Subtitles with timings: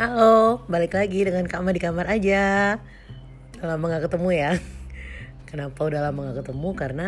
[0.00, 2.80] Halo, balik lagi dengan Kak Ma di kamar aja.
[3.60, 4.52] Lama gak ketemu ya.
[5.52, 6.68] Kenapa udah lama gak ketemu?
[6.72, 7.06] Karena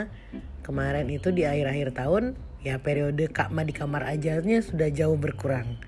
[0.61, 5.81] kemarin itu di akhir-akhir tahun ya periode Kak Ma di kamar aja-nya sudah jauh berkurang.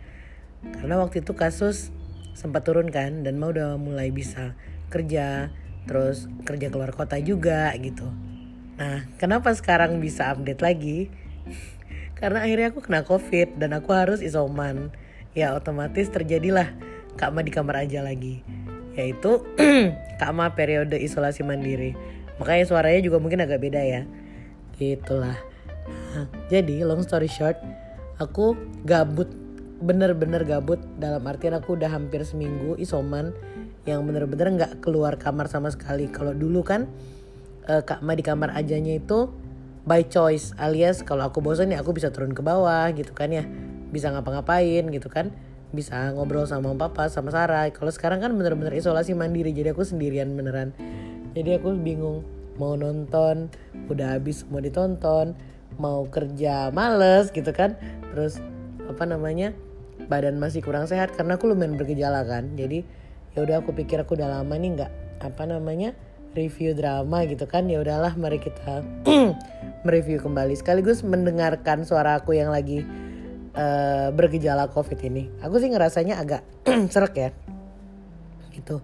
[0.65, 1.93] Karena waktu itu kasus
[2.33, 4.57] sempat turun kan dan mau udah mulai bisa
[4.89, 5.53] kerja,
[5.85, 8.09] terus kerja keluar kota juga gitu.
[8.81, 11.13] Nah, kenapa sekarang bisa update lagi?
[12.25, 14.89] Karena akhirnya aku kena covid dan aku harus isoman.
[15.37, 18.43] Ya otomatis terjadilah Kak Ma di kamar aja lagi.
[18.95, 19.43] Yaitu
[20.21, 21.95] Kak Ma periode isolasi mandiri.
[22.39, 24.03] Makanya suaranya juga mungkin agak beda ya.
[24.75, 25.39] Gitulah.
[26.15, 27.59] Nah, jadi long story short,
[28.19, 29.31] aku gabut
[29.85, 33.35] bener-bener gabut dalam artian aku udah hampir seminggu isoman
[33.85, 36.09] yang bener-bener nggak keluar kamar sama sekali.
[36.09, 36.89] Kalau dulu kan
[37.69, 39.29] uh, Kak Ma di kamar ajanya itu
[39.85, 43.45] by choice alias kalau aku bosan ya aku bisa turun ke bawah gitu kan ya
[43.93, 45.31] bisa ngapa-ngapain gitu kan
[45.75, 50.33] bisa ngobrol sama papa sama Sarah kalau sekarang kan bener-bener isolasi mandiri jadi aku sendirian
[50.39, 50.71] beneran.
[51.35, 52.23] Jadi aku bingung
[52.55, 53.51] mau nonton
[53.91, 55.35] udah habis mau ditonton
[55.77, 57.75] mau kerja males gitu kan.
[58.15, 58.39] Terus
[58.87, 59.51] apa namanya
[60.07, 62.55] badan masih kurang sehat karena aku lumayan bergejala kan.
[62.55, 62.87] Jadi
[63.35, 64.93] ya udah aku pikir aku udah lama nih nggak
[65.27, 65.93] apa namanya
[66.39, 67.67] review drama gitu kan.
[67.67, 68.87] Ya udahlah mari kita
[69.87, 70.55] mereview kembali.
[70.55, 72.87] Sekaligus mendengarkan suara aku yang lagi
[73.55, 76.43] uh, bergejala covid ini aku sih ngerasanya agak
[76.93, 77.31] serak ya.
[78.55, 78.79] Gitu.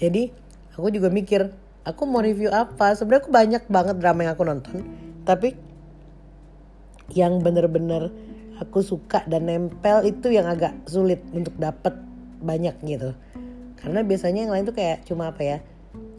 [0.00, 0.32] Jadi
[0.76, 1.52] aku juga mikir
[1.84, 2.96] aku mau review apa?
[2.96, 4.76] Sebenarnya aku banyak banget drama yang aku nonton
[5.24, 5.56] tapi
[7.12, 8.12] yang bener-bener
[8.60, 11.92] aku suka dan nempel itu yang agak sulit untuk dapet
[12.40, 13.12] banyak gitu.
[13.80, 15.58] Karena biasanya yang lain tuh kayak cuma apa ya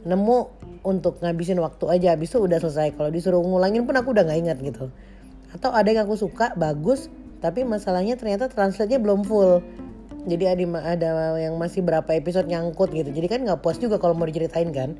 [0.05, 0.53] nemu
[0.85, 2.93] untuk ngabisin waktu aja habis itu udah selesai.
[2.93, 4.93] Kalau disuruh ngulangin pun aku udah nggak ingat gitu.
[5.49, 7.09] Atau ada yang aku suka bagus
[7.43, 9.59] tapi masalahnya ternyata translate-nya belum full.
[10.25, 13.13] Jadi ada ada yang masih berapa episode nyangkut gitu.
[13.13, 14.97] Jadi kan nggak puas juga kalau mau diceritain kan.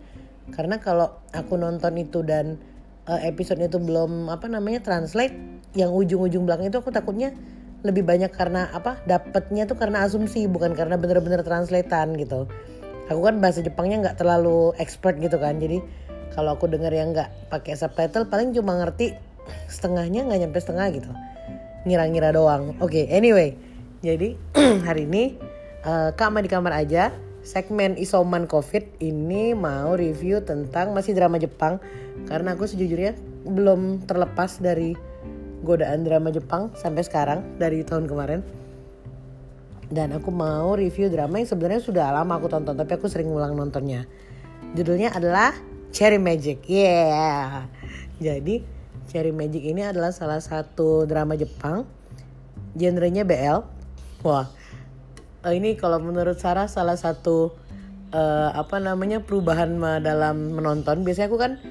[0.54, 2.62] Karena kalau aku nonton itu dan
[3.10, 5.34] uh, episode itu belum apa namanya translate
[5.74, 7.34] yang ujung-ujung belakang itu aku takutnya
[7.82, 12.46] lebih banyak karena apa dapetnya tuh karena asumsi bukan karena bener-bener translatean gitu.
[13.10, 15.58] Aku kan bahasa Jepangnya nggak terlalu expert gitu kan.
[15.58, 15.82] Jadi
[16.38, 19.18] kalau aku denger yang nggak pakai subtitle paling cuma ngerti
[19.70, 21.12] setengahnya nggak nyampe setengah gitu
[21.86, 23.56] ngira-ngira doang oke okay, anyway
[24.02, 24.36] jadi
[24.88, 25.38] hari ini
[25.86, 27.14] uh, kak di kamar aja
[27.46, 31.78] segmen isoman covid ini mau review tentang masih drama Jepang
[32.26, 33.14] karena aku sejujurnya
[33.46, 34.98] belum terlepas dari
[35.62, 38.42] godaan drama Jepang sampai sekarang dari tahun kemarin
[39.94, 43.54] dan aku mau review drama yang sebenarnya sudah lama aku tonton tapi aku sering ulang
[43.54, 44.10] nontonnya.
[44.74, 45.54] Judulnya adalah
[45.94, 46.66] Cherry Magic.
[46.66, 47.70] Yeah.
[48.18, 48.66] Jadi
[49.10, 51.86] Cherry Magic ini adalah salah satu drama Jepang.
[52.76, 53.64] Genrenya BL.
[54.26, 54.50] Wah.
[55.46, 57.54] Eh, ini kalau menurut Sarah salah satu
[58.12, 61.06] uh, apa namanya perubahan dalam menonton.
[61.06, 61.62] Biasanya aku kan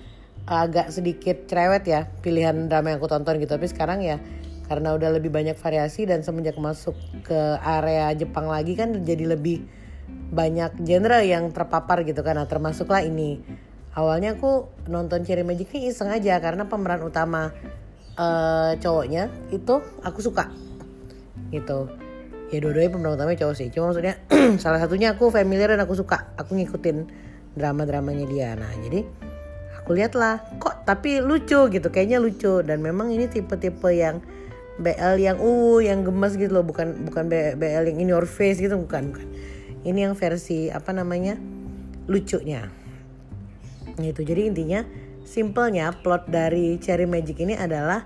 [0.44, 3.58] agak sedikit cerewet ya pilihan drama yang aku tonton gitu.
[3.58, 4.22] Tapi sekarang ya
[4.64, 9.60] karena udah lebih banyak variasi dan semenjak masuk ke area Jepang lagi kan jadi lebih
[10.34, 13.44] banyak genre yang terpapar gitu kan nah termasuklah ini
[13.94, 17.54] awalnya aku nonton Cherry Magic ini iseng aja karena pemeran utama
[18.18, 20.50] uh, cowoknya itu aku suka
[21.54, 21.90] gitu.
[22.50, 23.68] Ya dua-duanya pemeran utamanya cowok sih.
[23.70, 24.18] Cuma maksudnya
[24.62, 26.34] salah satunya aku familiar dan aku suka.
[26.38, 27.06] Aku ngikutin
[27.54, 28.48] drama-dramanya dia.
[28.58, 29.06] Nah jadi
[29.78, 31.70] aku lihat lah kok tapi lucu?
[31.70, 31.88] gitu.
[31.88, 32.60] Kayaknya lucu.
[32.66, 34.18] Dan memang ini tipe-tipe yang
[34.74, 36.66] BL yang uh yang gemes gitu loh.
[36.66, 38.74] Bukan bukan BL yang in your face gitu.
[38.74, 39.26] Bukan bukan.
[39.86, 41.38] Ini yang versi apa namanya
[42.08, 42.83] lucunya
[43.98, 44.26] gitu.
[44.26, 44.80] Jadi intinya
[45.24, 48.04] simpelnya plot dari Cherry Magic ini adalah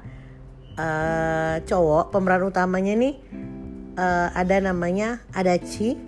[0.79, 3.15] uh, cowok pemeran utamanya nih
[3.99, 5.99] uh, ada namanya Adachi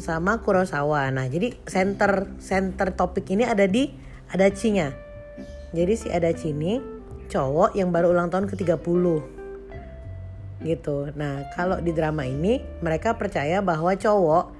[0.00, 1.08] sama Kurosawa.
[1.14, 3.88] Nah jadi center center topik ini ada di
[4.34, 4.90] Adachi-nya.
[5.74, 6.78] Jadi si Adachi ini
[7.30, 9.34] cowok yang baru ulang tahun ke 30
[10.64, 11.12] gitu.
[11.14, 14.54] Nah, kalau di drama ini mereka percaya bahwa cowok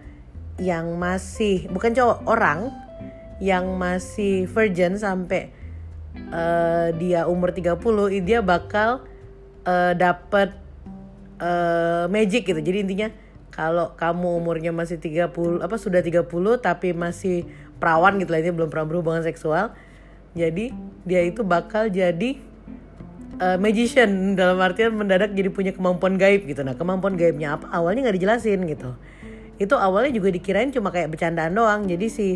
[0.60, 2.70] yang masih bukan cowok orang
[3.44, 5.52] yang masih virgin sampai
[6.32, 7.76] uh, dia umur 30
[8.24, 9.04] dia bakal
[9.68, 10.56] uh, dapet
[11.44, 12.60] uh, magic gitu.
[12.64, 13.08] Jadi intinya
[13.52, 16.24] kalau kamu umurnya masih 30 apa sudah 30
[16.64, 17.44] tapi masih
[17.76, 19.76] perawan gitu lah ini belum pernah berhubungan seksual.
[20.32, 20.72] Jadi
[21.04, 22.40] dia itu bakal jadi
[23.38, 26.64] uh, magician dalam artian mendadak jadi punya kemampuan gaib gitu.
[26.64, 27.68] Nah kemampuan gaibnya apa?
[27.70, 28.96] Awalnya nggak dijelasin gitu.
[29.54, 31.86] Itu awalnya juga dikirain cuma kayak bercandaan doang.
[31.86, 32.28] Jadi si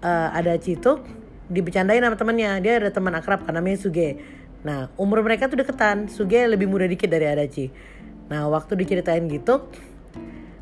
[0.00, 1.04] uh, ada Cituk
[1.50, 2.60] dibecandain sama temannya.
[2.64, 4.20] Dia ada teman akrab kan namanya Suge.
[4.64, 6.10] Nah umur mereka tuh deketan.
[6.10, 7.70] Suge lebih muda dikit dari Adachi.
[8.30, 9.66] Nah waktu diceritain gitu,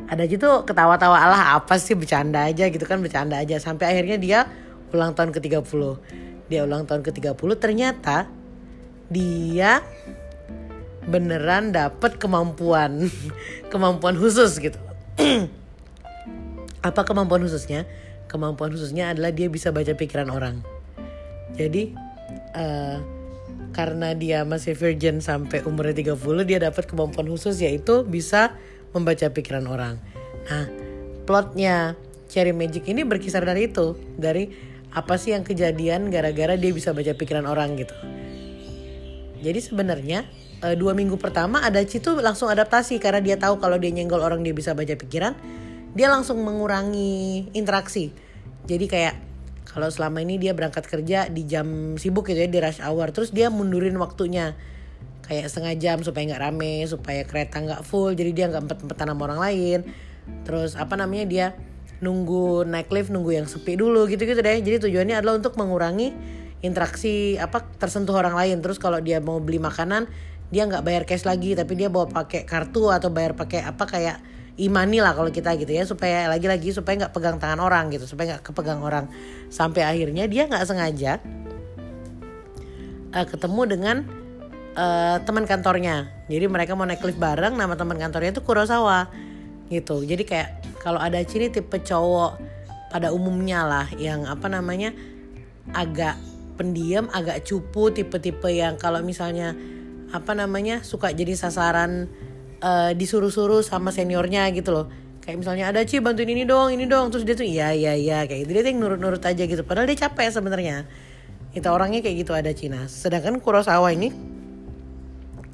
[0.08, 4.38] ada gitu ketawa-tawa Allah apa sih bercanda aja gitu kan bercanda aja sampai akhirnya dia
[4.96, 5.82] ulang tahun ke-30
[6.49, 8.25] dia ulang tahun ke-30 ternyata
[9.12, 9.85] dia
[11.05, 13.12] beneran dapet kemampuan
[13.73, 14.81] kemampuan khusus gitu
[16.88, 17.85] apa kemampuan khususnya
[18.29, 20.61] kemampuan khususnya adalah dia bisa baca pikiran orang
[21.57, 21.97] jadi
[22.55, 23.01] uh,
[23.73, 28.57] karena dia masih virgin sampai umurnya 30 dia dapat kemampuan khusus yaitu bisa
[28.93, 30.01] membaca pikiran orang.
[30.49, 30.67] Nah,
[31.29, 31.95] plotnya
[32.29, 34.53] Cherry Magic ini berkisar dari itu, dari
[34.89, 37.93] apa sih yang kejadian gara-gara dia bisa baca pikiran orang gitu.
[39.39, 40.25] Jadi sebenarnya
[40.65, 44.41] eh, dua minggu pertama ada Citu langsung adaptasi karena dia tahu kalau dia nyenggol orang
[44.41, 45.37] dia bisa baca pikiran,
[45.99, 48.15] dia langsung mengurangi interaksi.
[48.71, 49.15] Jadi kayak
[49.67, 53.35] kalau selama ini dia berangkat kerja di jam sibuk gitu ya di rush hour, terus
[53.35, 54.55] dia mundurin waktunya.
[55.27, 59.12] Kayak setengah jam supaya nggak rame supaya kereta nggak full jadi dia nggak empet empetan
[59.12, 59.81] sama orang lain.
[60.47, 61.47] Terus apa namanya dia
[61.99, 64.56] nunggu naik lift nunggu yang sepi dulu gitu gitu deh.
[64.62, 66.15] Jadi tujuannya adalah untuk mengurangi
[66.65, 68.56] interaksi apa tersentuh orang lain.
[68.65, 70.09] Terus kalau dia mau beli makanan
[70.49, 74.17] dia nggak bayar cash lagi tapi dia bawa pakai kartu atau bayar pakai apa kayak
[74.59, 78.37] imani lah kalau kita gitu ya supaya lagi-lagi supaya nggak pegang tangan orang gitu supaya
[78.37, 79.07] nggak kepegang orang
[79.49, 81.23] sampai akhirnya dia nggak sengaja
[83.15, 83.97] uh, ketemu dengan
[84.75, 86.11] uh, teman kantornya.
[86.29, 89.09] Jadi mereka mau naik lift bareng, nama teman kantornya itu Kurosawa
[89.69, 90.05] gitu.
[90.05, 92.41] Jadi kayak kalau ada ciri tipe cowok
[92.89, 94.97] pada umumnya lah yang apa namanya
[95.77, 96.17] agak
[96.57, 99.53] pendiam, agak cupu, tipe-tipe yang kalau misalnya
[100.09, 102.09] apa namanya suka jadi sasaran
[102.61, 104.87] uh, disuruh-suruh sama seniornya gitu loh.
[105.25, 107.13] Kayak misalnya ada Ci bantuin ini dong, ini dong.
[107.13, 108.51] Terus dia tuh iya iya iya kayak gitu.
[108.57, 109.63] Dia tuh nurut-nurut aja gitu.
[109.67, 110.89] Padahal dia capek sebenarnya.
[111.53, 112.89] Kita orangnya kayak gitu ada Cina.
[112.89, 114.39] Sedangkan Kurosawa ini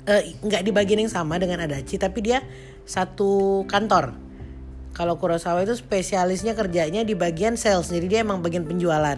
[0.05, 2.45] Eh, nggak uh, di yang sama dengan Adachi tapi dia
[2.85, 4.13] satu kantor.
[4.93, 9.17] Kalau Kurosawa itu spesialisnya kerjanya di bagian sales, jadi dia emang bagian penjualan.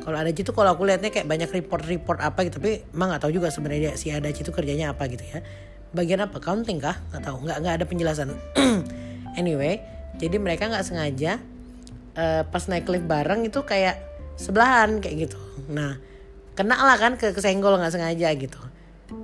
[0.00, 3.32] Kalau Adachi itu kalau aku lihatnya kayak banyak report-report apa gitu, tapi emang nggak tahu
[3.36, 5.44] juga sebenarnya si Adachi itu kerjanya apa gitu ya.
[5.94, 6.42] Bagian apa?
[6.42, 6.96] Counting kah?
[7.12, 8.28] Nggak tahu, nggak nggak ada penjelasan.
[9.40, 9.82] anyway,
[10.18, 11.38] jadi mereka nggak sengaja
[12.18, 14.00] uh, pas naik lift bareng itu kayak
[14.40, 15.38] sebelahan kayak gitu.
[15.70, 15.96] Nah,
[16.56, 18.58] kena lah kan ke kesenggol nggak sengaja gitu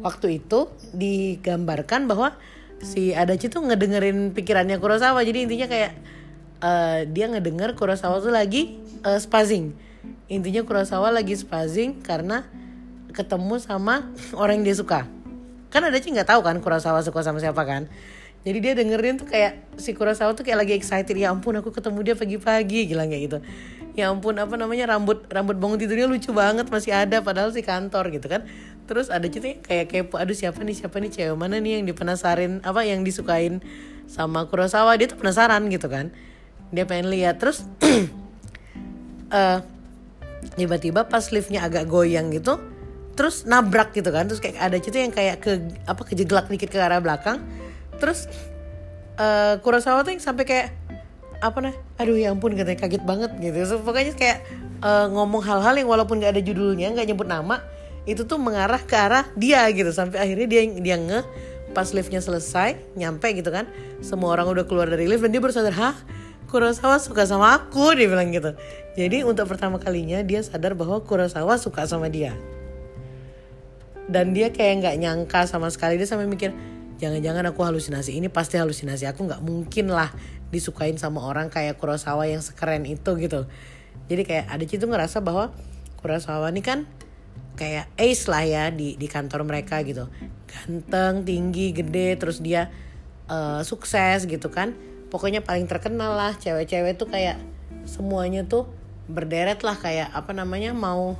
[0.04, 2.34] waktu itu digambarkan bahwa
[2.82, 5.92] si Adachi tuh ngedengerin pikirannya Kurosawa jadi intinya kayak
[6.62, 9.74] uh, dia ngedenger Kurosawa tuh lagi uh, spazing
[10.26, 12.46] intinya Kurosawa lagi spazing karena
[13.14, 14.06] ketemu sama
[14.40, 15.06] orang yang dia suka
[15.72, 17.88] kan Adachi nggak tahu kan Kurosawa suka sama siapa kan.
[18.44, 21.98] Jadi dia dengerin tuh kayak si Kurosawa tuh kayak lagi excited ya ampun aku ketemu
[22.04, 23.38] dia pagi-pagi gila kayak gitu.
[23.96, 28.12] Ya ampun apa namanya rambut rambut bangun tidurnya lucu banget masih ada padahal si kantor
[28.12, 28.44] gitu kan.
[28.84, 32.60] Terus ada juga kayak kepo aduh siapa nih siapa nih cewek mana nih yang dipenasarin
[32.66, 33.64] apa yang disukain
[34.10, 34.98] sama Kurosawa?
[35.00, 36.12] Dia tuh penasaran gitu kan.
[36.68, 37.40] Dia pengen lihat.
[37.40, 37.64] Terus
[39.32, 39.64] uh,
[40.58, 42.71] tiba-tiba pas liftnya agak goyang gitu
[43.22, 44.26] terus nabrak gitu kan.
[44.26, 47.38] Terus kayak ada gitu yang kayak ke apa kejeglak dikit ke arah belakang.
[48.02, 48.26] Terus
[49.14, 50.74] uh, Kurosawa tuh yang sampai kayak
[51.38, 53.62] apa nih aduh ya ampun katanya kaget banget gitu.
[53.62, 54.42] So, pokoknya kayak
[54.82, 57.62] uh, ngomong hal-hal yang walaupun gak ada judulnya nggak nyebut nama
[58.10, 59.94] itu tuh mengarah ke arah dia gitu.
[59.94, 61.22] Sampai akhirnya dia dia nge
[61.70, 63.70] pas liftnya selesai nyampe gitu kan.
[64.02, 65.94] Semua orang udah keluar dari lift dan dia baru sadar hah?
[66.50, 67.94] Kurosawa suka sama aku?
[67.94, 68.50] Dia bilang gitu.
[68.98, 72.34] Jadi untuk pertama kalinya dia sadar bahwa Kurosawa suka sama dia
[74.08, 75.98] dan dia kayak nggak nyangka sama sekali.
[76.00, 76.54] Dia sampai mikir
[77.02, 80.14] jangan-jangan aku halusinasi ini pasti halusinasi aku nggak mungkin lah
[80.54, 83.50] disukain sama orang kayak Kurosawa yang sekeren itu gitu.
[84.06, 85.50] Jadi kayak ada tuh ngerasa bahwa
[85.98, 86.86] Kurosawa ini kan
[87.56, 90.06] kayak ace lah ya di di kantor mereka gitu.
[90.46, 92.68] Ganteng tinggi gede terus dia
[93.26, 94.76] uh, sukses gitu kan.
[95.08, 97.36] Pokoknya paling terkenal lah cewek-cewek tuh kayak
[97.84, 98.70] semuanya tuh
[99.10, 101.18] berderet lah kayak apa namanya mau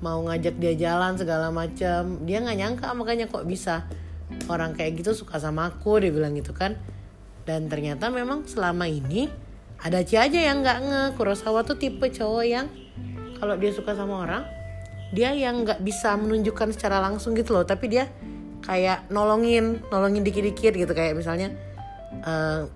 [0.00, 2.22] mau ngajak dia jalan segala macam.
[2.24, 3.86] Dia nggak nyangka makanya kok bisa.
[4.46, 6.76] Orang kayak gitu suka sama aku dia bilang gitu kan.
[7.48, 9.26] Dan ternyata memang selama ini
[9.80, 11.02] ada aja yang nggak nge.
[11.16, 12.66] Kurosawa tuh tipe cowok yang
[13.38, 14.44] kalau dia suka sama orang
[15.08, 17.64] dia yang nggak bisa menunjukkan secara langsung gitu loh.
[17.64, 18.06] Tapi dia
[18.62, 20.92] kayak nolongin nolongin dikit-dikit gitu.
[20.92, 21.48] Kayak misalnya
[22.22, 22.68] uh,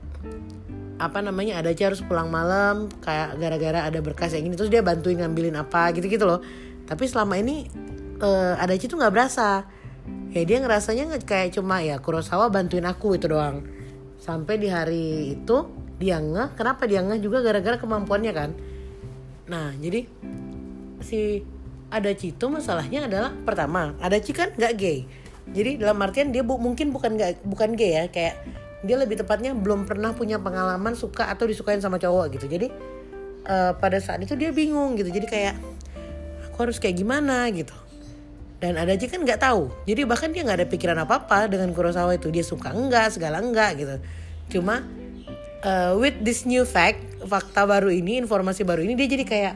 [1.02, 4.86] apa namanya ada aja harus pulang malam kayak gara-gara ada berkas yang ini terus dia
[4.86, 6.38] bantuin ngambilin apa gitu-gitu loh
[6.92, 7.64] tapi selama ini
[8.20, 9.64] uh, ada tuh nggak berasa.
[10.32, 13.64] Ya dia ngerasanya kayak cuma ya Kurosawa bantuin aku itu doang.
[14.20, 15.56] Sampai di hari itu
[15.96, 16.52] dia ngeh.
[16.52, 17.40] Kenapa dia ngeh juga?
[17.40, 18.50] Gara-gara kemampuannya kan?
[19.48, 20.04] Nah jadi
[21.00, 21.40] si
[21.92, 25.04] ada itu masalahnya adalah pertama ada Adachi kan nggak gay.
[25.52, 28.04] Jadi dalam artian dia bu, mungkin bukan nggak bukan gay ya.
[28.08, 28.40] Kayak
[28.82, 32.46] dia lebih tepatnya belum pernah punya pengalaman suka atau disukain sama cowok gitu.
[32.48, 32.68] Jadi
[33.46, 35.10] uh, pada saat itu dia bingung gitu.
[35.10, 35.54] Jadi kayak
[36.64, 37.74] harus kayak gimana gitu.
[38.62, 39.74] Dan ada aja kan nggak tahu.
[39.90, 42.30] Jadi bahkan dia nggak ada pikiran apa apa dengan Kurosawa itu.
[42.30, 43.96] Dia suka enggak segala enggak gitu.
[44.54, 44.86] Cuma
[45.66, 49.54] uh, with this new fact fakta baru ini informasi baru ini dia jadi kayak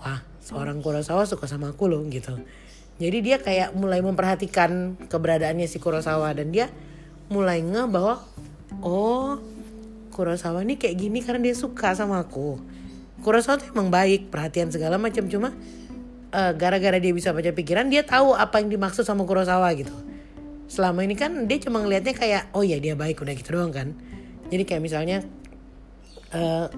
[0.00, 2.36] wah seorang Kurosawa suka sama aku loh gitu.
[2.98, 6.34] Jadi dia kayak mulai memperhatikan keberadaannya si Kurosawa.
[6.34, 6.68] Dan dia
[7.32, 8.20] mulai nge bahwa
[8.82, 9.38] oh
[10.12, 12.58] Kurosawa ini kayak gini karena dia suka sama aku.
[13.22, 15.30] Kurosawa tuh emang baik perhatian segala macam.
[15.30, 15.54] Cuma
[16.32, 19.92] eh, gara-gara dia bisa baca pikiran dia tahu apa yang dimaksud sama Kurosawa gitu.
[20.68, 23.96] Selama ini kan dia cuma ngelihatnya kayak oh ya dia baik udah gitu doang kan.
[24.52, 25.24] Jadi kayak misalnya
[26.36, 26.68] uh,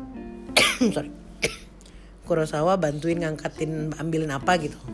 [0.95, 1.11] sorry.
[2.27, 4.79] Kurosawa bantuin ngangkatin ambilin apa gitu.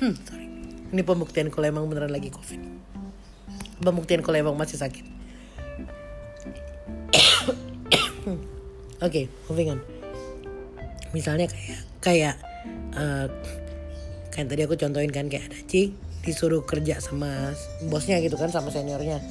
[0.00, 0.48] Sorry.
[0.92, 2.60] Ini pembuktian kalau emang beneran lagi covid.
[3.80, 5.04] Pembuktian kalau emang masih sakit.
[9.00, 9.99] Oke okay, moving on
[11.10, 12.36] misalnya kayak kayak
[12.94, 13.26] uh,
[14.30, 15.90] kayak tadi aku contohin kan kayak ada Cik
[16.20, 17.56] disuruh kerja sama
[17.88, 19.24] bosnya gitu kan sama seniornya.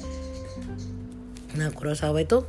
[1.54, 2.42] Nah Kurosawa itu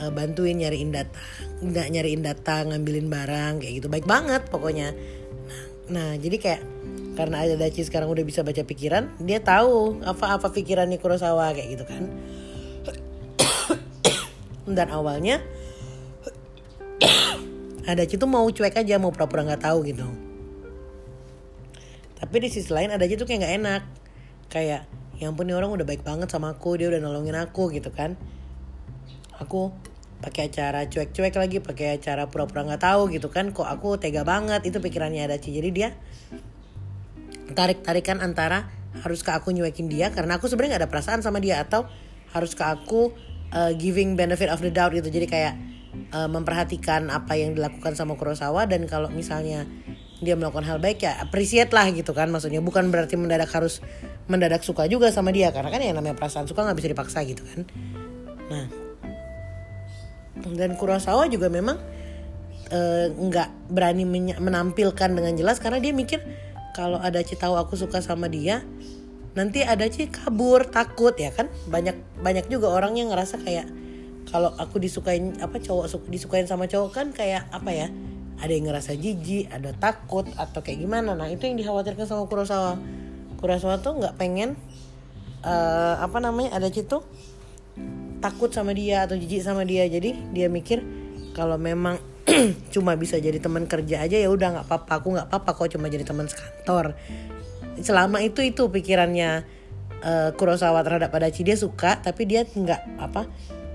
[0.00, 1.12] uh, bantuin nyariin data
[1.58, 3.86] nggak nyariin data ngambilin barang kayak gitu.
[3.92, 4.94] Baik banget pokoknya.
[5.48, 5.62] Nah,
[5.92, 6.62] nah jadi kayak
[7.18, 11.68] karena ada Daci sekarang udah bisa baca pikiran dia tahu apa apa pikirannya Kurosawa kayak
[11.76, 12.02] gitu kan.
[14.76, 15.42] Dan awalnya
[17.88, 20.04] ada itu mau cuek aja mau pura-pura nggak tahu gitu.
[22.20, 23.82] Tapi di sisi lain ada tuh kayak nggak enak.
[24.52, 24.84] Kayak
[25.16, 28.20] yang pun orang udah baik banget sama aku dia udah nolongin aku gitu kan.
[29.40, 29.72] Aku
[30.20, 33.56] pakai acara cuek-cuek lagi pakai acara pura-pura nggak tahu gitu kan.
[33.56, 34.68] Kok aku tega banget?
[34.68, 35.90] Itu pikirannya ada jadi dia
[37.56, 38.68] tarik-tarikan antara
[39.00, 40.12] harus ke aku nyuekin dia?
[40.12, 41.64] Karena aku sebenarnya nggak ada perasaan sama dia.
[41.64, 41.88] Atau
[42.36, 43.16] harus ke aku
[43.56, 45.08] uh, giving benefit of the doubt gitu.
[45.08, 45.77] Jadi kayak
[46.12, 49.68] uh, memperhatikan apa yang dilakukan sama Kurosawa dan kalau misalnya
[50.18, 52.28] dia melakukan hal baik ya appreciate lah gitu kan.
[52.28, 53.80] Maksudnya bukan berarti mendadak harus
[54.26, 57.42] mendadak suka juga sama dia karena kan yang namanya perasaan suka nggak bisa dipaksa gitu
[57.46, 57.60] kan.
[58.50, 58.66] Nah
[60.54, 61.78] dan Kurosawa juga memang
[62.70, 64.06] eh, nggak uh, berani
[64.38, 66.22] menampilkan dengan jelas karena dia mikir
[66.76, 68.62] kalau ada Ci tahu aku suka sama dia
[69.34, 71.50] nanti ada Ci kabur takut ya kan?
[71.70, 73.66] Banyak banyak juga orang yang ngerasa kayak
[74.28, 77.88] kalau aku disukain apa cowok disukain sama cowok kan kayak apa ya
[78.38, 81.18] ada yang ngerasa jijik ada takut atau kayak gimana.
[81.18, 82.78] Nah itu yang dikhawatirkan sama Kurosawa.
[83.40, 84.54] Kurosawa tuh nggak pengen
[85.42, 87.02] uh, apa namanya ada citu
[88.18, 89.88] takut sama dia atau jijik sama dia.
[89.90, 90.86] Jadi dia mikir
[91.34, 91.98] kalau memang
[92.74, 94.92] cuma bisa jadi teman kerja aja ya udah nggak apa-apa.
[95.02, 96.94] Aku nggak apa-apa kok cuma jadi teman sekantor.
[97.82, 99.42] Selama itu itu pikirannya
[100.02, 103.26] uh, Kurosawa terhadap Adachi dia suka tapi dia nggak apa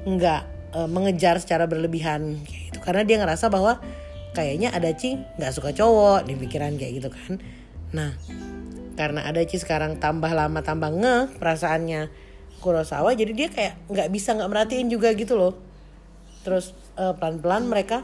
[0.03, 0.41] nggak
[0.75, 2.79] uh, mengejar secara berlebihan kayak gitu.
[2.83, 3.79] Karena dia ngerasa bahwa
[4.33, 7.39] kayaknya ada Ci nggak suka cowok di pikiran kayak gitu kan.
[7.93, 8.11] Nah
[8.93, 12.09] karena ada Ci sekarang tambah lama tambah nge perasaannya
[12.61, 15.53] Kurosawa jadi dia kayak nggak bisa nggak merhatiin juga gitu loh.
[16.43, 18.03] Terus uh, pelan-pelan mereka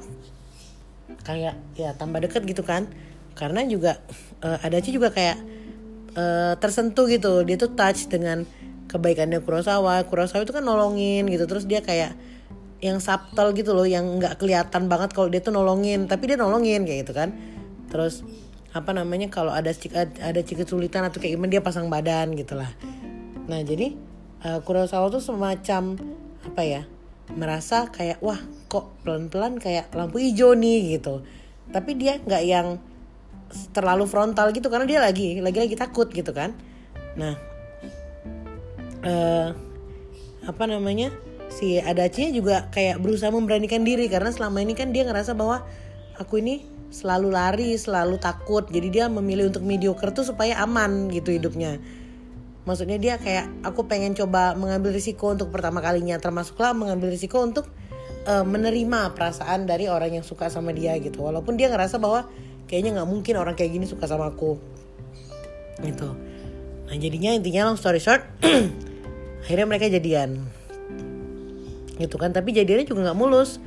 [1.26, 2.88] kayak ya tambah deket gitu kan.
[3.34, 3.98] Karena juga
[4.44, 5.38] uh, ada Ci juga kayak
[6.14, 7.42] uh, tersentuh gitu.
[7.48, 8.44] Dia tuh touch dengan
[8.90, 11.46] kebaikannya Kurosawa Kurosawa itu kan nolongin gitu.
[11.46, 12.18] Terus dia kayak
[12.82, 16.10] yang subtle gitu loh yang nggak kelihatan banget kalau dia tuh nolongin.
[16.10, 17.32] Tapi dia nolongin kayak gitu kan.
[17.88, 18.26] Terus
[18.70, 19.74] apa namanya kalau ada
[20.22, 22.70] ada cik kesulitan atau kayak gimana dia pasang badan gitulah
[23.50, 23.98] nah jadi
[24.46, 25.98] uh, Kurosawa tuh semacam
[26.46, 26.82] apa ya
[27.34, 28.38] merasa kayak wah
[28.70, 31.22] kok pelan-pelan kayak lampu hijau nih gitu.
[31.70, 32.82] Tapi dia nggak yang
[33.74, 36.58] terlalu frontal gitu karena dia lagi lagi lagi takut gitu kan.
[37.18, 37.38] Nah
[39.04, 39.56] uh,
[40.48, 41.12] apa namanya
[41.50, 45.66] si Adachi juga kayak berusaha memberanikan diri karena selama ini kan dia ngerasa bahwa
[46.16, 48.66] aku ini selalu lari, selalu takut.
[48.70, 51.78] Jadi dia memilih untuk mediocre tuh supaya aman gitu hidupnya.
[52.66, 57.66] Maksudnya dia kayak aku pengen coba mengambil risiko untuk pertama kalinya termasuklah mengambil risiko untuk
[58.30, 61.26] uh, menerima perasaan dari orang yang suka sama dia gitu.
[61.26, 62.30] Walaupun dia ngerasa bahwa
[62.70, 64.62] kayaknya nggak mungkin orang kayak gini suka sama aku.
[65.82, 66.10] Gitu.
[66.90, 68.26] Nah jadinya intinya long story short
[69.44, 70.46] akhirnya mereka jadian.
[72.00, 73.60] Gitu kan tapi jadinya juga nggak mulus.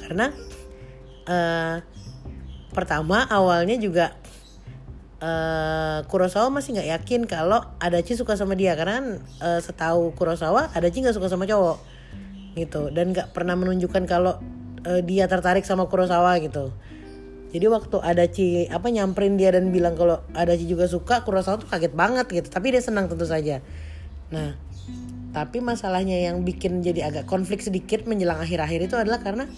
[0.00, 0.32] Karena
[1.28, 1.76] uh,
[2.72, 4.16] pertama awalnya juga
[5.20, 8.72] uh, Kurosawa masih nggak yakin kalau Adachi suka sama dia.
[8.72, 11.78] Karena uh, setahu Kurosawa Adachi nggak suka sama cowok.
[12.56, 12.88] Gitu.
[12.92, 14.40] Dan nggak pernah menunjukkan kalau
[14.88, 16.72] uh, dia tertarik sama Kurosawa gitu.
[17.54, 21.94] Jadi waktu Adachi apa nyamperin dia dan bilang kalau Adachi juga suka Kurosawa tuh kaget
[21.94, 22.48] banget gitu.
[22.48, 23.62] Tapi dia senang tentu saja.
[24.32, 24.58] Nah
[25.34, 29.50] tapi masalahnya yang bikin jadi agak konflik sedikit menjelang akhir-akhir itu adalah karena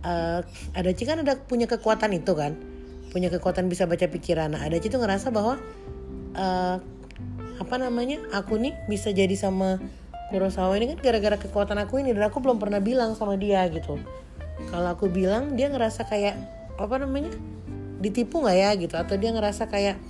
[0.00, 0.40] uh,
[0.72, 2.56] ada kan ada punya kekuatan itu kan.
[3.12, 4.56] Punya kekuatan bisa baca pikiran.
[4.56, 5.60] Nah ada Ci tuh ngerasa bahwa
[6.40, 6.76] uh,
[7.60, 9.76] apa namanya aku nih bisa jadi sama
[10.32, 12.16] Kurosawa ini kan gara-gara kekuatan aku ini.
[12.16, 14.00] Dan aku belum pernah bilang sama dia gitu.
[14.72, 16.40] Kalau aku bilang dia ngerasa kayak
[16.80, 17.28] apa namanya
[18.00, 18.96] ditipu nggak ya gitu?
[18.96, 20.00] Atau dia ngerasa kayak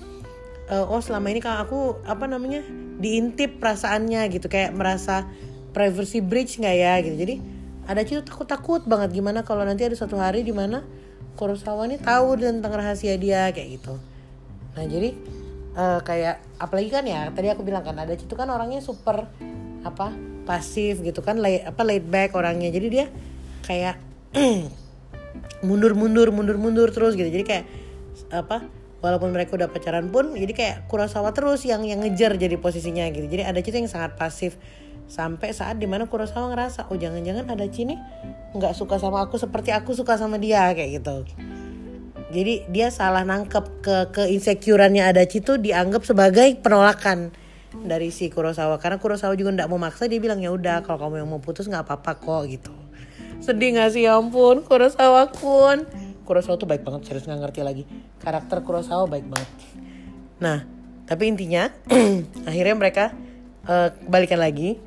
[0.70, 2.64] uh, oh selama ini kalau aku apa namanya
[3.04, 5.28] diintip perasaannya gitu kayak merasa
[5.76, 7.16] privacy breach nggak ya gitu.
[7.20, 7.34] Jadi
[7.84, 10.80] ada tuh takut takut banget gimana kalau nanti ada suatu hari di mana
[11.34, 13.98] Kurosawa ini tahu tentang rahasia dia kayak gitu.
[14.78, 15.10] Nah jadi
[15.74, 19.28] uh, kayak apalagi kan ya tadi aku bilang kan ada itu kan orangnya super
[19.84, 20.14] apa
[20.48, 22.70] pasif gitu kan lay, apa laid back orangnya.
[22.70, 23.06] Jadi dia
[23.66, 23.98] kayak
[25.66, 27.28] mundur mundur mundur mundur terus gitu.
[27.28, 27.66] Jadi kayak
[28.30, 28.64] apa
[29.04, 33.28] walaupun mereka udah pacaran pun jadi kayak Kurosawa terus yang yang ngejar jadi posisinya gitu.
[33.28, 34.56] Jadi ada Ci yang sangat pasif.
[35.04, 38.00] Sampai saat di mana Kurosawa ngerasa oh jangan-jangan ada Ci nih
[38.56, 41.28] nggak suka sama aku seperti aku suka sama dia kayak gitu.
[42.32, 47.36] Jadi dia salah nangkep ke ke insecureannya Adachi tuh dianggap sebagai penolakan
[47.84, 48.80] dari si Kurosawa.
[48.80, 51.68] Karena Kurosawa juga nggak mau maksa dia bilang ya udah kalau kamu yang mau putus
[51.68, 52.72] nggak apa-apa kok gitu.
[53.44, 54.08] Sedih gak sih?
[54.08, 55.84] Ya ampun Kurosawa pun
[56.24, 57.84] Kurosawa tuh baik banget serius nggak ngerti lagi.
[58.18, 59.50] Karakter Kurosawa baik banget.
[60.40, 60.58] Nah
[61.04, 61.68] tapi intinya
[62.48, 63.04] akhirnya mereka
[63.68, 64.80] uh, balikan lagi.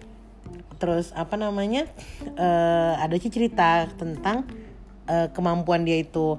[0.78, 1.90] Terus apa namanya
[2.38, 4.46] uh, ada sih cerita tentang
[5.10, 6.38] uh, kemampuan dia itu.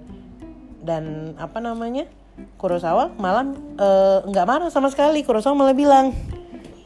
[0.82, 2.06] Dan apa namanya
[2.58, 3.50] Kurosawa malah
[4.26, 5.26] nggak uh, marah sama sekali.
[5.26, 6.14] Kurosawa malah bilang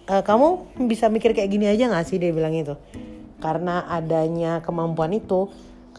[0.08, 2.16] e, kamu bisa mikir kayak gini aja nggak sih?
[2.16, 2.72] Dia bilang itu
[3.42, 5.50] karena adanya kemampuan itu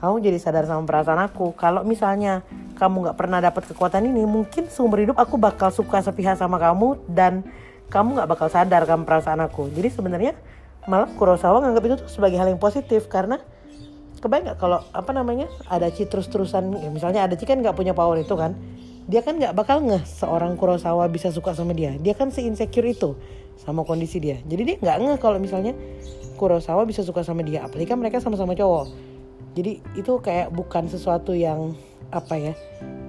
[0.03, 1.55] kamu jadi sadar sama perasaan aku.
[1.55, 2.43] Kalau misalnya
[2.75, 6.99] kamu nggak pernah dapat kekuatan ini mungkin seumur hidup aku bakal suka sepihak sama kamu
[7.07, 7.47] dan
[7.87, 9.71] kamu nggak bakal sadar kan perasaan aku.
[9.71, 10.35] Jadi sebenarnya
[10.91, 13.39] malah Kurosawa nganggap itu tuh sebagai hal yang positif karena
[14.19, 17.95] kebayang nggak kalau apa namanya ada Ci terus-terusan ya misalnya ada Ci kan nggak punya
[17.95, 18.59] power itu kan.
[19.07, 21.95] Dia kan nggak bakal ngeh seorang Kurosawa bisa suka sama dia.
[21.95, 23.15] Dia kan si insecure itu
[23.55, 24.43] sama kondisi dia.
[24.43, 25.71] Jadi dia nggak ngeh kalau misalnya
[26.35, 27.63] Kurosawa bisa suka sama dia.
[27.63, 29.12] Apalagi kan mereka sama-sama cowok
[29.53, 31.77] jadi itu kayak bukan sesuatu yang
[32.13, 32.53] apa ya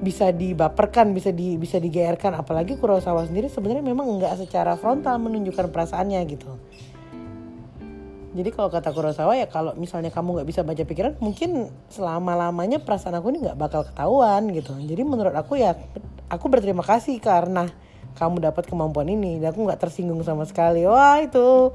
[0.01, 2.37] bisa dibaperkan bisa di bisa digeerkan.
[2.37, 6.53] Apalagi Kurosawa sendiri sebenarnya memang nggak secara frontal menunjukkan perasaannya gitu.
[8.35, 12.83] Jadi kalau kata Kurosawa ya kalau misalnya kamu nggak bisa baca pikiran mungkin selama lamanya
[12.83, 14.75] perasaan aku ini nggak bakal ketahuan gitu.
[14.77, 15.79] Jadi menurut aku ya
[16.29, 17.71] aku berterima kasih karena
[18.15, 19.43] kamu dapat kemampuan ini.
[19.43, 20.87] Dan aku nggak tersinggung sama sekali.
[20.87, 21.75] Wah itu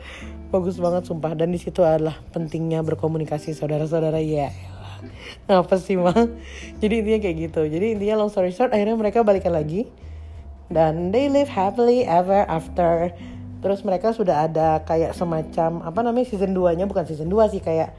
[0.50, 1.36] bagus banget sumpah.
[1.36, 4.20] Dan di situ adalah pentingnya berkomunikasi saudara-saudara.
[4.24, 4.52] Ya
[5.50, 6.28] apa sih mah
[6.84, 7.62] jadi intinya kayak gitu.
[7.66, 9.88] Jadi intinya long story short akhirnya mereka balikan lagi.
[10.70, 13.10] Dan they live happily ever after.
[13.60, 17.60] Terus mereka sudah ada kayak semacam apa namanya season 2 nya bukan season 2 sih
[17.60, 17.92] kayak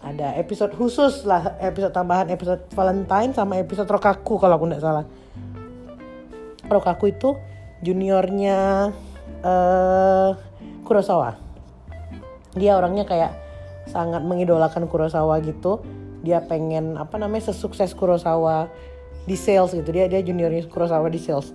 [0.00, 1.58] ada episode khusus lah.
[1.60, 5.04] Episode tambahan episode Valentine sama episode Rokaku kalau aku nggak salah.
[6.70, 7.34] Rokaku itu
[7.82, 8.90] juniornya
[9.42, 10.30] uh,
[10.86, 11.38] Kurosawa.
[12.54, 13.32] Dia orangnya kayak
[13.90, 15.82] sangat mengidolakan Kurosawa gitu.
[16.22, 18.70] Dia pengen apa namanya sesukses Kurosawa
[19.26, 19.90] di sales gitu.
[19.90, 21.50] Dia dia juniornya Kurosawa di sales.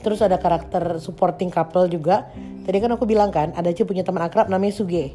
[0.00, 2.28] Terus ada karakter supporting couple juga.
[2.64, 5.14] Tadi kan aku bilang kan ada punya teman akrab namanya Suge.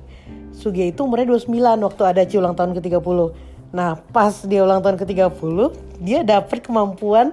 [0.52, 1.52] Suge itu umurnya 29
[1.84, 3.20] waktu ada ulang tahun ke-30
[3.72, 5.58] nah pas dia ulang tahun ke-30
[6.04, 7.32] dia dapet kemampuan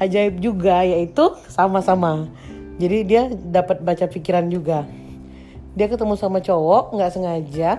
[0.00, 2.28] ajaib juga yaitu sama-sama.
[2.76, 4.84] Jadi dia dapat baca pikiran juga.
[5.76, 7.70] Dia ketemu sama cowok nggak sengaja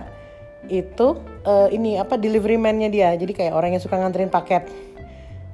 [0.66, 1.06] itu
[1.46, 3.10] uh, ini apa delivery man-nya dia.
[3.14, 4.66] Jadi kayak orang yang suka nganterin paket.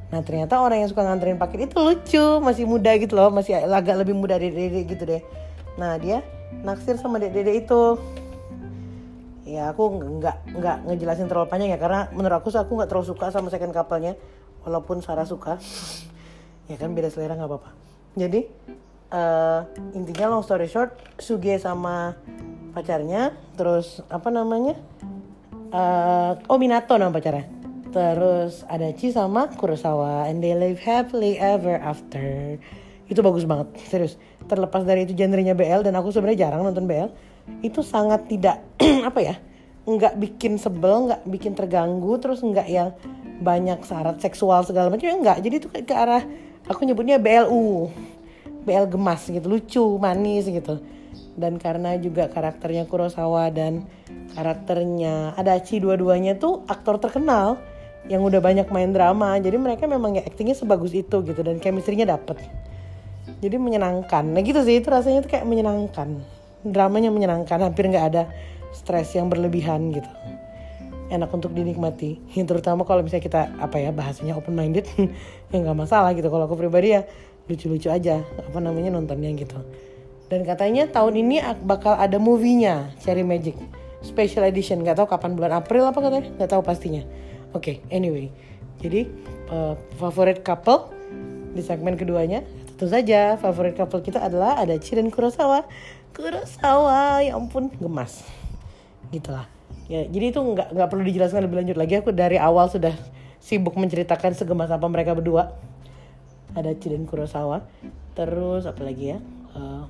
[0.09, 4.01] Nah ternyata orang yang suka nganterin paket itu lucu masih muda gitu loh masih agak
[4.01, 5.23] lebih muda dari dede gitu deh.
[5.77, 6.25] Nah dia
[6.65, 8.01] naksir sama dede itu.
[9.45, 13.29] Ya aku nggak nggak ngejelasin terlalu panjang ya karena menurut aku aku nggak terlalu suka
[13.29, 14.17] sama second couple-nya
[14.65, 15.61] walaupun Sarah suka
[16.69, 17.71] ya kan beda selera nggak apa-apa.
[18.15, 18.41] Jadi
[19.11, 19.61] uh,
[19.93, 22.17] intinya long story short Suge sama
[22.75, 24.75] pacarnya terus apa namanya
[25.71, 27.47] uh, oh Minato nama pacarnya.
[27.95, 32.59] Terus ada Chi sama Kurosawa and they live happily ever after.
[33.07, 34.19] Itu bagus banget serius.
[34.51, 37.11] Terlepas dari itu genrenya BL dan aku sebenarnya jarang nonton BL
[37.63, 38.65] itu sangat tidak
[39.09, 39.37] apa ya
[39.85, 42.97] nggak bikin sebel nggak bikin terganggu terus nggak yang
[43.45, 45.39] banyak syarat seksual segala macam ya nggak.
[45.45, 46.25] Jadi itu ke, ke arah
[46.69, 47.93] aku nyebutnya BLU
[48.65, 50.81] BL gemas gitu lucu manis gitu.
[51.35, 53.85] Dan karena juga karakternya Kurosawa dan
[54.39, 57.59] karakternya Adachi dua-duanya tuh aktor terkenal
[58.07, 59.37] yang udah banyak main drama.
[59.43, 62.39] Jadi mereka memang ya aktingnya sebagus itu gitu dan chemistry-nya dapet.
[63.43, 64.25] Jadi menyenangkan.
[64.31, 64.79] Nah gitu sih.
[64.79, 66.23] Itu rasanya tuh kayak menyenangkan.
[66.65, 67.61] Dramanya menyenangkan.
[67.61, 68.23] Hampir nggak ada
[68.75, 70.11] stres yang berlebihan gitu
[71.13, 72.21] enak untuk dinikmati.
[72.33, 74.89] Terutama kalau misalnya kita apa ya bahasanya open minded
[75.53, 76.29] ya nggak masalah gitu.
[76.29, 77.05] Kalau aku pribadi ya
[77.45, 79.59] lucu-lucu aja apa namanya nontonnya gitu.
[80.33, 83.57] Dan katanya tahun ini bakal ada movie-nya Cherry Magic.
[84.05, 87.05] Special edition nggak tahu kapan bulan April apa katanya nggak tahu pastinya.
[87.53, 88.33] Oke okay, anyway.
[88.81, 89.09] Jadi
[89.53, 90.93] uh, favorit couple
[91.55, 92.43] di segmen keduanya
[92.75, 95.65] tentu saja favorit couple kita adalah ada Chiren Kurosawa.
[96.17, 98.27] Kurosawa ya ampun gemas.
[99.15, 99.54] Gitulah
[99.85, 101.95] ya jadi itu nggak nggak perlu dijelaskan lebih lanjut lagi.
[102.01, 102.95] Aku dari awal sudah
[103.41, 105.53] sibuk menceritakan segemas apa mereka berdua.
[106.55, 107.67] Ada Chiden Kurosawa
[108.15, 109.19] terus apa lagi ya?
[109.55, 109.85] Uh,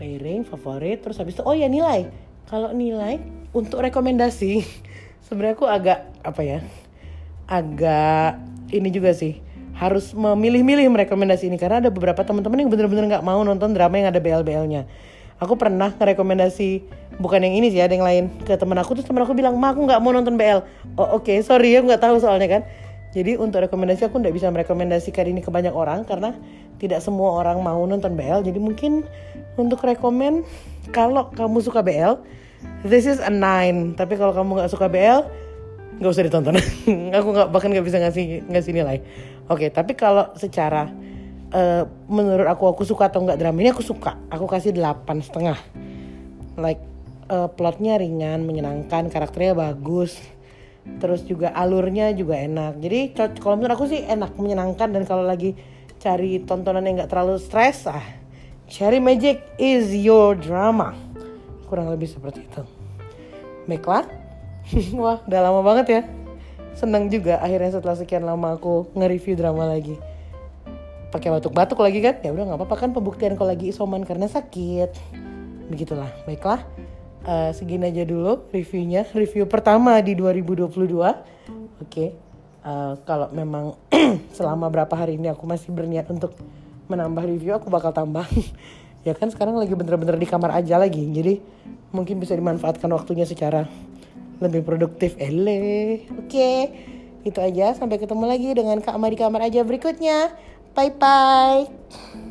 [0.00, 2.08] pairing favorit terus habis itu oh ya nilai.
[2.48, 3.22] Kalau nilai
[3.54, 4.64] untuk rekomendasi
[5.26, 6.58] sebenarnya aku agak apa ya
[7.46, 8.40] agak
[8.72, 9.38] ini juga sih
[9.76, 11.60] harus memilih-milih merekomendasi ini.
[11.60, 14.84] Karena ada beberapa teman-teman yang bener-bener nggak mau nonton drama yang ada BL-BL-nya
[15.42, 16.86] aku pernah ngerekomendasi
[17.18, 18.24] bukan yang ini sih ada yang lain.
[18.44, 20.64] Ke teman aku terus teman aku bilang ma aku nggak mau nonton BL
[20.96, 22.62] oh oke okay, sorry ya nggak tahu soalnya kan.
[23.12, 26.32] Jadi untuk rekomendasi aku nggak bisa merekomendasikan ini ke banyak orang karena
[26.80, 29.04] tidak semua orang mau nonton BL jadi mungkin
[29.60, 30.48] untuk rekomend
[30.96, 32.16] kalau kamu suka BL
[32.86, 33.92] this is a nine.
[33.94, 35.28] Tapi kalau kamu nggak suka BL
[36.00, 36.56] nggak usah ditonton.
[37.20, 38.98] Aku nggak bahkan nggak bisa ngasih ngasih nilai.
[39.50, 40.88] Oke okay, tapi kalau secara
[41.52, 44.18] uh, menurut aku aku suka atau enggak drama ini aku suka.
[44.32, 45.58] Aku kasih delapan setengah.
[46.56, 46.80] Like
[47.28, 50.16] uh, plotnya ringan menyenangkan karakternya bagus.
[50.82, 52.82] Terus juga alurnya juga enak.
[52.82, 54.90] Jadi kalau menurut aku sih enak menyenangkan.
[54.90, 55.54] Dan kalau lagi
[56.02, 58.02] cari tontonan yang nggak terlalu stres ah
[58.72, 60.96] Cherry Magic is your drama.
[61.68, 62.64] Kurang lebih seperti itu.
[63.68, 64.08] Baiklah.
[65.02, 66.02] Wah udah lama banget ya.
[66.72, 70.00] Senang juga akhirnya setelah sekian lama aku nge-review drama lagi.
[71.12, 72.16] Pakai batuk-batuk lagi kan?
[72.24, 74.88] Ya udah nggak apa-apa kan pembuktian kalau lagi isoman karena sakit.
[75.68, 76.08] Begitulah.
[76.24, 76.64] Baiklah
[77.26, 79.06] uh, segini aja dulu reviewnya.
[79.10, 81.14] Review pertama di 2022 oke.
[81.88, 82.14] Okay.
[82.62, 83.78] uh, kalau memang
[84.36, 86.34] selama berapa hari ini aku masih berniat untuk
[86.90, 88.26] menambah review aku bakal tambah.
[89.02, 91.02] Ya kan sekarang lagi bener-bener di kamar aja lagi.
[91.02, 91.42] Jadi
[91.90, 93.66] mungkin bisa dimanfaatkan waktunya secara
[94.38, 95.18] lebih produktif.
[95.18, 96.06] Ele.
[96.22, 96.30] Oke.
[96.30, 96.58] Okay.
[97.26, 97.74] itu aja.
[97.74, 100.30] Sampai ketemu lagi dengan Kak Ma di kamar aja berikutnya.
[100.78, 102.30] Bye bye.